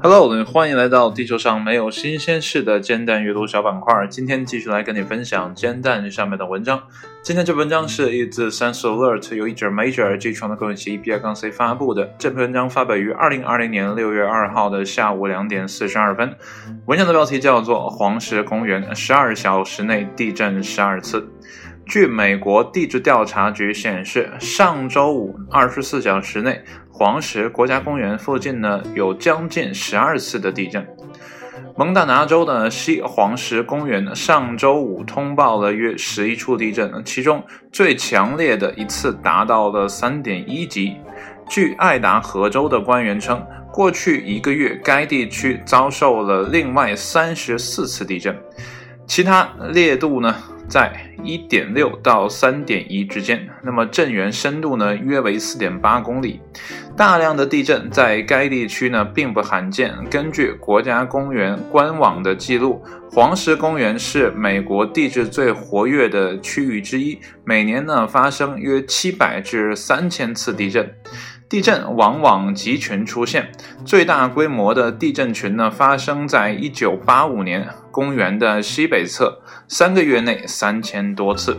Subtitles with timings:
[0.00, 4.06] Hello，欢迎来到地球上没有新鲜事的煎蛋阅读小板块。
[4.06, 6.82] 今天继续来跟你分享煎蛋上面的文章。
[7.22, 12.14] 今天这文章是一自 Sense Alert 由一 Major G 创的个人协议 B I 杠 C 发布的。
[12.18, 16.34] 这篇文章发表于二零二零年六月二号的下午两点四十二分。
[16.86, 21.20] 文章的标题叫做《黄石公园十二小时内地震十二次》。
[21.88, 26.62] 据美国地质调查局显示，上周五二十四小时内。
[26.90, 30.86] 黄石国家公园附近呢，有将近十二次的地震。
[31.76, 40.96] 蒙大拿州的西黄石公园上周五通报了约十一处地震，其中最强烈的一次达到了三点一级。
[41.48, 48.36] 据爱达荷州的官员称，过去一个月该地区遭受了另外三十四次地震，
[49.06, 50.34] 其他烈度呢？
[50.68, 50.92] 在
[51.24, 56.40] 一点六到三点一之间，那么震源深度呢约为四点八公里。
[56.96, 59.94] 大量的地震在该地区呢并不罕见。
[60.10, 70.92] 根据国家公园官网的记录，黄石公园是美国地质最活跃的区域之一，每年呢发生约七百至三千次地震。
[71.48, 73.50] 地震往往集群出现，
[73.82, 81.58] 最大规模的地震群呢发生在一九八五年，公园的西北侧，三个月内三千多次。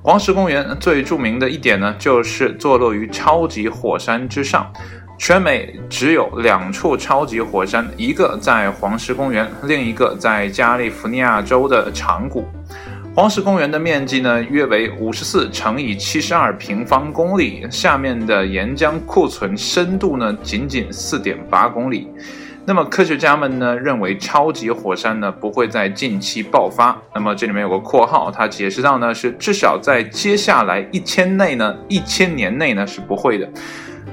[0.00, 4.72] 黄石公园最著名的一点呢，就是坐落于超级火山之上，
[5.18, 12.48] 全美只有两处超级火山，一个在黄石公园，另一个在加利福尼亚州的长谷。
[13.14, 22.08] 黄石公园的面积呢，约为五十四乘以七十二平方公里，下面的岩浆库存深度呢，仅仅四点八公里。
[22.64, 26.96] 那么科学家们呢，认为超级火山呢不会在近期爆发。
[27.12, 33.50] 那么这里面有个括号，它解释到呢，是至少在接下来一千内呢，一千年内呢是不会的。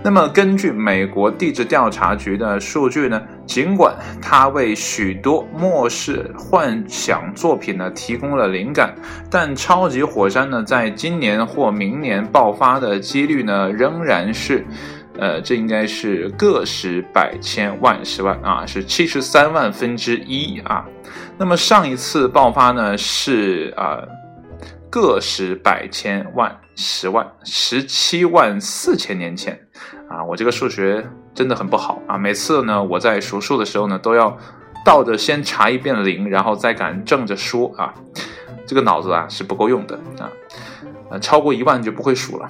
[0.06, 8.94] 那么，根据美国地质调查局的数据呢，尽管它为许多末世幻想作品呢提供了灵感，
[9.32, 14.64] 但超级火山呢在今年或明年爆发的几率呢仍然是，
[15.18, 20.86] 呃，这应该是个十百千万十万啊，是七十三万分之一啊。
[21.36, 24.04] 那么上一次爆发呢是啊。
[24.88, 29.60] 个十百千万十万十七万四千年前，
[30.08, 32.18] 啊，我这个数学真的很不好啊！
[32.18, 34.38] 每次呢，我在数数的时候呢，都要
[34.86, 37.94] 倒着先查一遍零，然后再敢正着说啊，
[38.66, 40.30] 这个脑子啊是不够用的啊。
[41.10, 42.50] 呃，超过一万就不会数了。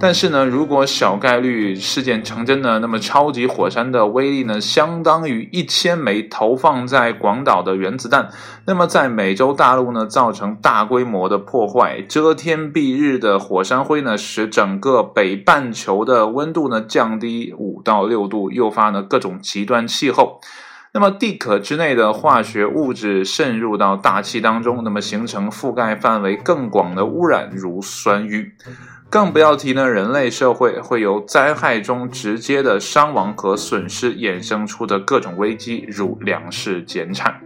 [0.00, 8.30] 但是呢，如果小概率事件成真呢，那么超级火山的威力呢，相当于一千枚投放在广岛的原子弹。
[8.64, 20.40] 那么在美洲大陆呢，造成大规模的破坏，遮天蔽日的火山灰呢，使整个北半球的温度呢降低五到六度，诱发呢各种极端气候。
[20.94, 28.54] 那么地壳之内的化学物质渗入到大气当中，那么形成覆盖范围更广的污染，如酸雨。
[29.10, 37.40] 更不要提呢，人类社会会由灾害中直接的伤亡和损失衍生出的各种危机，如粮食减产。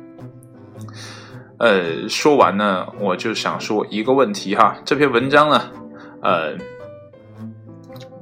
[1.59, 5.71] 呃，说完呢，我就想说一个问题哈，这篇文章呢，
[6.23, 6.57] 呃。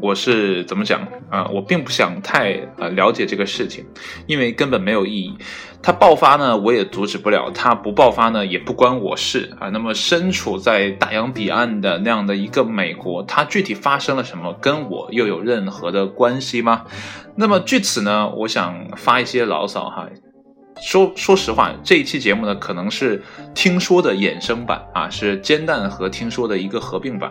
[0.00, 1.47] 我是怎么讲啊？
[1.53, 3.84] 我并不想太呃了解这个事情，
[4.27, 5.37] 因为根本没有意义。
[5.83, 9.71] 它爆发呢，我也阻止不了；它不爆发呢，也不关我事啊。
[9.71, 16.84] 那么身处在大洋彼岸的那样的一个美国，它具体发生了什么，跟我又有任何的关系吗？
[17.37, 20.06] 那么据此呢，我想发一些牢骚哈。
[20.81, 23.23] 说说实话，这一期节目呢，可能是
[23.55, 27.31] 听说的衍生版啊，是煎蛋和听说的一个合并版。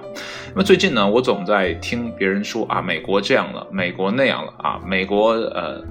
[0.53, 5.81] 那么最近呢，我总在听别人说啊，美国这样了，美国那样了啊，美国呃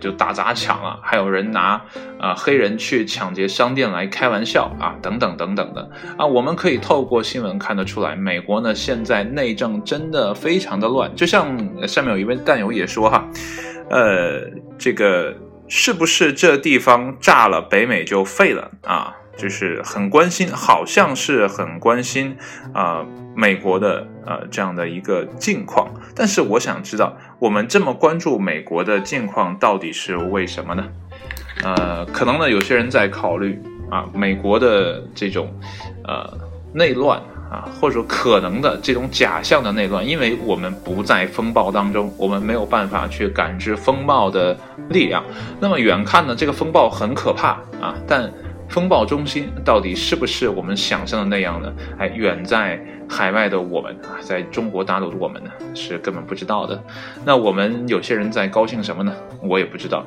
[0.00, 1.80] 就打砸抢了，还有人拿
[2.18, 5.88] 啊黑人去抢劫商店来开玩笑啊，等等等等的
[6.18, 6.26] 啊。
[6.26, 11.14] 我们可以透过新闻看得出来，美国呢现在内政真的非常的乱。
[11.14, 11.56] 就像
[11.86, 13.28] 下面有一位蛋友也说哈，
[13.90, 14.40] 呃，
[14.76, 15.32] 这个。
[15.68, 19.16] 是不是这地方炸了，北美就废了啊？
[19.36, 22.36] 就是很关心，好像是很关心
[22.72, 25.88] 啊，美国的呃这样的一个境况。
[26.14, 30.84] 但是我想知道，我们这么关注美国的境况，到底是为什么呢？
[31.64, 33.60] 呃，可能呢，有些人在考虑
[33.90, 35.52] 啊，美国的这种
[36.04, 36.38] 呃
[36.72, 37.20] 内乱。
[37.54, 44.56] 啊，或者说可能的这种假象的内乱，因为我们不在风暴当中，我们没有办法去感知风暴的
[44.88, 45.22] 力量。
[45.60, 48.28] 那么远看呢，这个风暴很可怕啊，但
[48.68, 51.72] 风暴中心到底是不是我们想象的那样呢？
[51.96, 56.82] 哎，远在海外的我们啊，在中国大陆的我们呢，是根本不知道的。
[57.24, 59.14] 那我们有些人在高兴什么呢？
[59.42, 60.04] 我也不知道。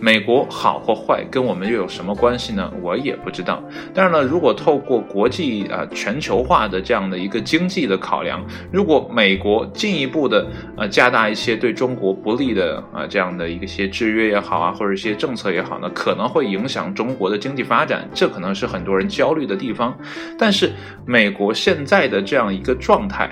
[0.00, 2.72] 美国好或坏跟我们又有什么关系呢？
[2.80, 3.62] 我也不知道。
[3.92, 8.42] 但是呢，如果透过国际啊全球化的这样的一个经济的考量，
[8.72, 19.94] 如果美国进一步的呃加大一些对中国不利的啊这样的一些制约也好啊，或者一些政策也好呢，可能会影响中国的经济发展，这可能是很多人焦虑的地方。
[20.38, 20.72] 但是
[21.04, 23.24] 美国现在的这样一个状态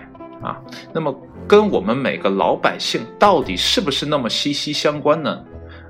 [0.42, 0.60] 啊，
[0.92, 1.14] 那么
[1.46, 5.42] 跟我们每个老百姓到底是不是那么息息相关呢？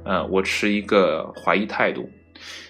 [0.08, 2.10] 呃，我持一个怀疑态度。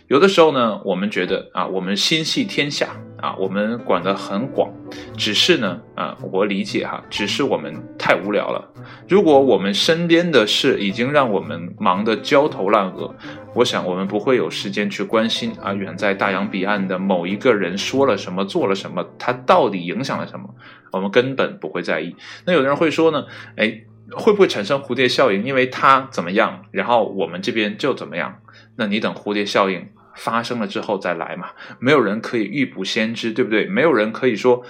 [0.09, 4.73] 有的时候呢，我们觉得啊，我们心系天下啊，我们管得很广。
[5.17, 8.73] 只是呢，啊，我理解哈，只是我们太无聊了。
[9.07, 13.15] 如果我们身边的事已经让我们忙得焦头烂额，
[13.55, 20.55] 我想我们不会有时间去关心啊，远在大洋彼岸的某一个人说了什么，做了什么，他到底影响了什么，
[20.91, 22.17] 我们根本不会在意。
[22.47, 23.83] 那有的人会说呢，哎。
[24.17, 25.45] 会不会产生蝴蝶效应？
[25.45, 28.41] 因为它怎么样，然后我们这边就怎么样。
[28.77, 31.49] 那你等蝴蝶效应发生了之后再来嘛？
[31.79, 33.67] 没有人可以预卜先知，对不对？
[33.67, 34.63] 没有人可以说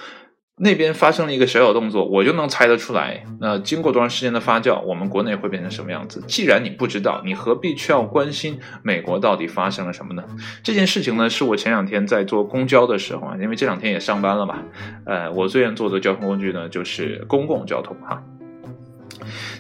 [0.60, 3.24] 那边发生了一个小小动作，我就能猜得出来。
[3.40, 6.20] 那经过多长时间的发酵，我们国内会变成什么样子？
[6.26, 10.24] 既然你不知道，你何必去要关心美国到底发生了什么呢？
[10.64, 14.64] 这件事情呢，是我前两天在坐公交的时候啊，因为这两天也上班了嘛。
[15.06, 18.20] 呃，我最愿坐的交通工具呢，就是公共交通哈。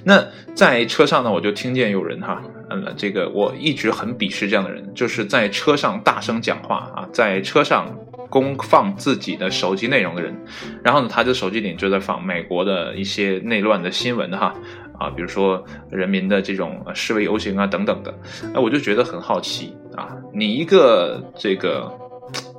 [0.04, 0.24] 那
[0.54, 7.86] 在车上呢，我就听见有人哈，嗯，这个我一直很鄙视这样的人，就是在车上大声讲话啊，在车上
[8.28, 10.34] 公放自己的手机内容的人。
[10.82, 14.54] 然后呢，他的手机里就在放美国的一些内乱的新闻哈，
[14.98, 18.12] 啊，比如说人民的这种示威游行啊等等的。
[18.54, 21.92] 哎，我就觉得很好奇啊，你一个这个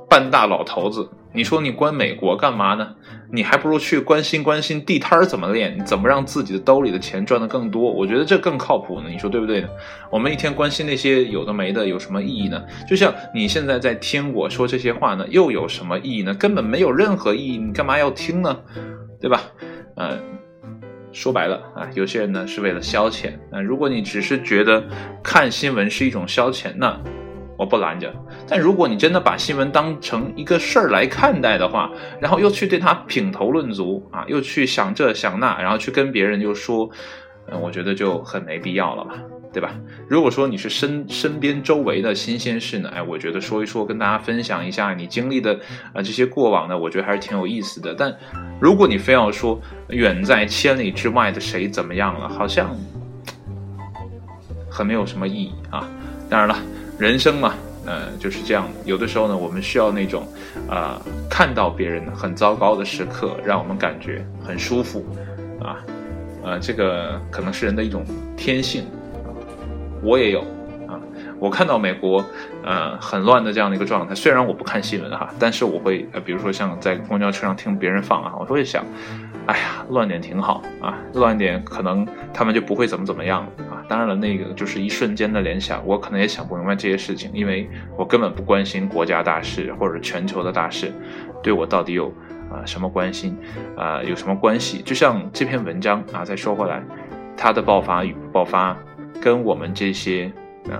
[0.08, 1.08] 半大老头子。
[1.32, 2.94] 你说你关美国干嘛呢？
[3.32, 7.92] 你还不如去关心关心地摊儿怎么练，怎么让自己的兜里的钱赚得更多。
[7.92, 9.08] 我觉得这更靠谱呢。
[9.08, 9.68] 你说对不对呢？
[10.10, 12.60] 我们一天关心那些有的没的，有什么意义呢？
[12.88, 16.34] 就像你现在在听我说这些话呢，又有什么意义呢？
[16.34, 18.58] 根本没有任何意义，你干嘛要听呢？
[19.20, 19.40] 对吧？
[19.94, 20.18] 嗯，
[21.12, 23.34] 说白了啊，有些人呢是为了消遣。
[23.52, 24.82] 那如果你只是觉得
[25.22, 27.00] 看新闻是一种消遣，那。
[27.60, 28.10] 我不拦着，
[28.48, 36.88] 但如果你真的把新闻当成一个事儿来看待的话，然后又去对他品头论足啊，又去想这想那，然后去跟别人就说，
[37.52, 39.12] 嗯，我觉得就很没必要了嘛，
[39.52, 39.74] 对吧？
[40.08, 45.52] 如果说你是身身边周围的新鲜事呢，哎，我觉得说一说，跟大家分享一下你经历的
[45.92, 47.94] 啊这些过往呢，我觉得还是挺有意思的。
[47.94, 48.16] 但
[48.58, 49.60] 如果你非要说
[49.90, 52.74] 远在千里之外的谁怎么样了，好像
[54.70, 55.86] 很没有什么意义啊。
[56.30, 56.56] 当然了。
[57.00, 57.54] 人生嘛，
[57.86, 58.68] 呃，就是这样。
[58.84, 60.28] 有的时候呢，我们需要那种，
[60.68, 61.00] 啊，
[61.30, 65.02] 看到别人很糟糕的时刻，让我们感觉很舒服，
[65.62, 65.78] 啊，
[66.44, 68.04] 呃，这个可能是人的一种
[68.36, 68.84] 天性，
[70.02, 70.40] 我也有。
[70.86, 71.00] 啊
[71.38, 72.22] 我看到美国，
[72.62, 74.14] 呃，很乱的这样的一个状态。
[74.14, 78.84] 虽然我不看新闻哈，但是我会，呃，比如说像在公交车上听别人放啊，我会想，
[79.46, 83.46] 哎呀，乱点挺好啊，乱点可能他们就不会怎么怎么样。
[83.90, 90.92] 当然了，那个就是一瞬间的联想，我可能也想不明白这些事情，因为我根本不关心国家大事或者全球的大事，
[91.42, 92.06] 对我到底有
[92.52, 93.36] 啊什么关心
[93.76, 94.80] 啊有什么关系？
[94.82, 96.80] 就像这篇文章啊，再说回来，
[97.36, 98.78] 它的爆发与不爆发，
[99.20, 100.30] 跟我们这些
[100.70, 100.78] 啊。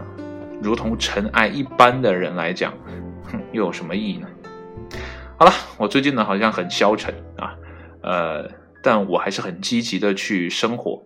[0.63, 2.73] 如同尘埃一般的人来讲，
[3.25, 4.29] 哼，又有什么意义呢？
[5.37, 7.57] 好了，我最近呢好像很消沉啊，
[8.03, 8.49] 呃，
[8.85, 11.03] 但我还是很积极的去生活。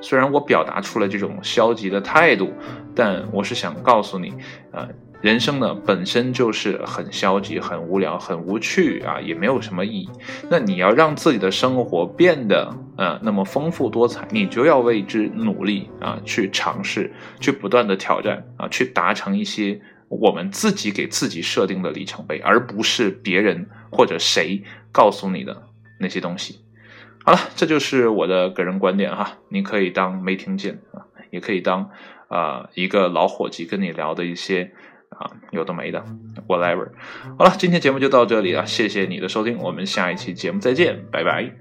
[0.00, 2.52] 虽然我表达出了这种消极的态度，
[2.94, 4.34] 但我是想告诉你，
[4.72, 4.88] 呃。
[5.22, 10.08] 人生呢本身就是很消极、很无聊、很无趣啊，也没有什么意义。
[10.48, 19.78] 那你要让自己的生活变得呃那么丰富多彩，你就要为之努力啊，去尝试，去不断的挑战啊，去达成一些
[20.08, 25.64] 我们自己给自己设定的里程碑，而不是别人或者谁告诉你的
[25.98, 26.60] 那些东西。
[27.24, 31.90] 好了，这就是我的个人观点哈，你可以当没听见啊，也可以当
[32.28, 34.72] 啊一个老伙计跟你聊的一些。
[35.10, 36.02] 啊，有的没的
[36.46, 36.88] ，whatever。
[37.36, 41.56] 好了，今天节目就到这里了，谢谢你的收听，我们下一期节目再见，拜拜。